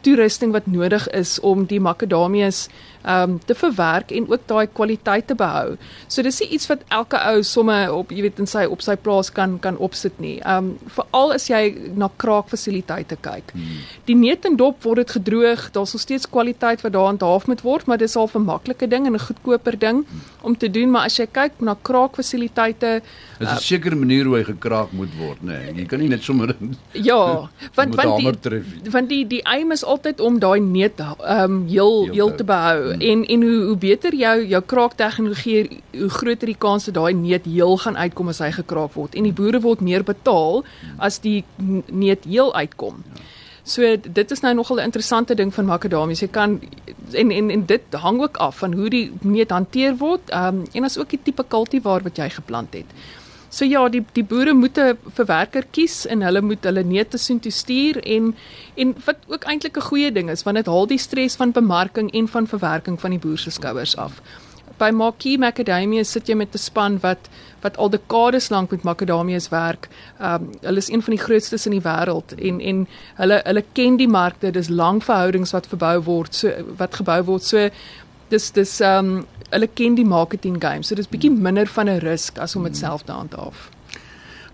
toerusting 0.01 0.53
wat 0.53 0.67
nodig 0.67 1.09
is 1.09 1.41
om 1.41 1.67
die 1.67 1.81
makadamias 1.81 2.69
ehm 2.69 2.94
um, 3.07 3.39
te 3.47 3.55
verwerk 3.55 4.11
en 4.13 4.29
ook 4.31 4.47
daai 4.47 4.67
kwaliteit 4.73 5.27
te 5.27 5.35
behou. 5.35 5.77
So 6.09 6.23
dis 6.23 6.41
nie 6.41 6.49
iets 6.57 6.67
wat 6.71 6.85
elke 6.89 7.19
ou 7.31 7.43
somme 7.43 7.93
op 7.93 8.11
jy 8.11 8.23
weet 8.23 8.39
in 8.39 8.47
sy 8.47 8.65
op 8.65 8.83
sy 8.83 8.97
plaas 8.97 9.31
kan 9.33 9.59
kan 9.61 9.77
opsit 9.77 10.19
nie. 10.19 10.41
Um, 10.49 10.75
veral 10.97 11.33
as 11.33 11.49
jy 11.49 11.75
na 11.97 12.09
kraakfasiliteite 12.17 13.17
kyk. 13.21 13.53
Hmm. 13.55 13.83
Die 14.09 14.17
neut 14.17 14.45
en 14.45 14.57
dop 14.57 14.83
word 14.85 14.97
dit 15.05 15.11
gedroog. 15.19 15.71
Daar's 15.73 15.93
nog 15.93 16.03
steeds 16.03 16.29
kwaliteit 16.29 16.81
wat 16.85 16.93
daaraan 16.93 17.19
gehaaf 17.19 17.47
moet 17.47 17.63
word, 17.65 17.87
maar 17.87 17.99
dis 17.99 18.17
al 18.17 18.31
'n 18.35 18.45
maklike 18.45 18.89
ding 18.89 19.07
en 19.07 19.15
'n 19.15 19.19
goedkoper 19.19 19.79
ding 19.79 20.05
om 20.43 20.57
te 20.57 20.71
doen, 20.71 20.91
maar 20.91 21.05
as 21.05 21.17
jy 21.17 21.27
kyk 21.27 21.53
na 21.61 21.75
kraakfasiliteite, 21.83 23.03
Dis 23.39 23.49
'n 23.51 23.59
sekere 23.59 23.97
manier 23.97 24.25
hoe 24.25 24.37
hy 24.37 24.45
gekraak 24.45 24.93
moet 24.93 25.09
word, 25.19 25.43
nê. 25.43 25.59
Nee. 25.73 25.75
Jy 25.83 25.87
kan 25.87 25.99
nie 25.99 26.09
net 26.09 26.23
sommer 26.23 26.55
ja, 26.93 27.49
want 27.77 27.95
want 27.95 28.21
die 28.21 28.41
tref. 28.41 28.65
want 28.91 29.09
die 29.09 29.27
die 29.27 29.43
aim 29.47 29.73
is 29.73 29.85
altyd 29.85 30.21
om 30.21 30.39
daai 30.39 30.61
neut 30.61 31.01
ehm 31.01 31.45
um, 31.45 31.67
heel 31.67 32.05
Heel 32.05 32.13
heel 32.13 32.31
te- 32.31 32.37
te 32.37 32.45
behou 32.45 32.94
Hmm. 32.95 33.11
en 33.11 33.25
en 33.25 33.43
hoe 33.43 33.61
hoe 33.69 33.77
beter 33.77 34.15
jou 34.15 34.47
jou 34.47 34.63
kraaktegnologie 34.63 35.81
hoe 35.93 36.09
groter 36.09 36.47
die 36.47 36.59
kans 36.59 36.85
dat 36.85 36.95
daai 36.95 37.15
neut 37.15 37.45
heel 37.45 37.77
gaan 37.77 37.97
uitkom 37.97 38.29
as 38.29 38.39
hy 38.39 38.51
gekraak 38.51 38.93
word 38.95 39.15
en 39.15 39.23
die 39.23 39.33
boere 39.33 39.61
word 39.61 39.81
meer 39.81 40.05
betaal 40.05 40.65
as 40.99 41.21
die 41.21 41.45
neut 41.91 42.25
heel 42.25 42.55
uitkom. 42.55 43.03
So 43.65 43.97
dit 43.97 44.31
is 44.31 44.41
nou 44.41 44.55
nogal 44.55 44.77
'n 44.77 44.85
interessante 44.85 45.35
ding 45.35 45.55
van 45.55 45.65
makadamies. 45.65 46.21
Jy 46.21 46.29
kan 46.29 46.61
en 47.13 47.31
en 47.31 47.51
en 47.51 47.67
dit 47.67 47.83
hang 47.91 48.21
ook 48.21 48.37
af 48.37 48.59
van 48.59 48.73
hoe 48.73 48.89
die 48.91 49.13
neut 49.21 49.51
hanteer 49.51 49.97
word. 49.97 50.31
Ehm 50.31 50.47
um, 50.47 50.65
en 50.73 50.85
as 50.85 50.99
ook 50.99 51.11
die 51.11 51.21
tipe 51.23 51.45
kultivar 51.49 52.03
wat 52.03 52.17
jy 52.17 52.29
geplant 52.31 52.75
het. 52.75 52.87
So 53.55 53.65
ja, 53.65 53.85
die 53.89 54.03
die 54.17 54.25
boere 54.27 54.53
moet 54.55 54.79
'n 54.79 54.99
verwerker 55.15 55.65
kies 55.71 56.07
en 56.07 56.23
hulle 56.27 56.41
moet 56.43 56.65
hulle 56.65 56.83
neute 56.83 57.19
soontoe 57.19 57.53
stuur 57.53 58.01
en 58.03 58.35
en 58.75 58.95
wat 59.07 59.17
ook 59.29 59.45
eintlik 59.45 59.77
'n 59.77 59.89
goeie 59.91 60.11
ding 60.13 60.31
is 60.31 60.43
want 60.43 60.57
dit 60.57 60.67
haal 60.67 60.87
die 60.87 60.99
stres 60.99 61.37
van 61.37 61.53
bemarking 61.53 62.11
en 62.11 62.29
van 62.29 62.47
verwerking 62.47 63.01
van 63.01 63.11
die 63.11 63.19
boer 63.19 63.39
se 63.39 63.51
skouers 63.51 63.97
af. 63.97 64.21
By 64.79 64.91
Marquee 64.91 65.39
Macadamia 65.39 66.03
sit 66.03 66.27
jy 66.29 66.35
met 66.35 66.55
'n 66.55 66.59
span 66.59 66.99
wat 67.01 67.29
wat 67.61 67.77
al 67.77 67.91
dekades 67.91 68.49
lank 68.49 68.71
met 68.71 68.83
makadamias 68.83 69.49
werk. 69.49 69.89
Um 70.21 70.51
hulle 70.61 70.77
is 70.77 70.91
een 70.91 71.03
van 71.03 71.15
die 71.15 71.25
grootstes 71.25 71.67
in 71.67 71.73
die 71.73 71.85
wêreld 71.87 72.35
en 72.37 72.61
en 72.61 72.89
hulle 73.15 73.41
hulle 73.45 73.65
ken 73.73 73.97
die 73.97 74.09
markte. 74.09 74.51
Dis 74.51 74.69
lang 74.69 75.05
verhoudings 75.05 75.53
wat 75.53 75.67
verbou 75.67 76.03
word, 76.03 76.35
so 76.35 76.51
wat 76.77 76.95
gebou 76.95 77.23
word. 77.25 77.43
So 77.43 77.71
dis 78.29 78.51
dis 78.53 78.81
ehm 78.81 79.15
um, 79.19 79.27
hulle 79.51 79.69
ken 79.71 79.95
die 79.95 80.07
marketing 80.07 80.57
game, 80.63 80.83
so 80.83 80.95
dis 80.95 81.09
bietjie 81.09 81.31
minder 81.31 81.67
van 81.67 81.89
'n 81.89 82.01
risk 82.03 82.39
as 82.39 82.57
om 82.57 82.65
dit 82.65 82.77
self 82.77 83.03
te 83.03 83.13
handhaaf. 83.13 83.71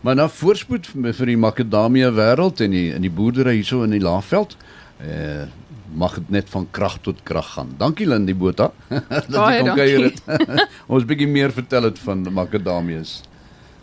Maar 0.01 0.15
na 0.15 0.29
voorspoed 0.29 0.87
vir 0.93 1.27
die 1.27 1.37
makadamia 1.37 2.11
wêreld 2.13 2.61
en 2.61 2.71
die 2.71 2.93
in 2.95 3.03
die 3.03 3.11
boerdery 3.11 3.55
hierso 3.55 3.83
in 3.83 3.91
die 3.91 4.01
Laagveld. 4.01 4.57
Eh 4.99 5.47
mag 5.95 6.15
dit 6.15 6.29
net 6.31 6.51
van 6.51 6.67
krag 6.71 6.99
tot 7.03 7.23
krag 7.23 7.53
gaan. 7.53 7.75
Dankie 7.79 8.07
Lindy 8.07 8.35
Botha. 8.37 8.71
dat 9.09 9.35
jy 9.35 9.59
kom 9.59 9.75
kuier 9.75 10.05
het. 10.07 10.23
Ons 10.93 11.07
bietjie 11.09 11.29
meer 11.29 11.53
vertel 11.55 11.89
het 11.89 11.99
van 11.99 12.23
makadamias. 12.33 13.21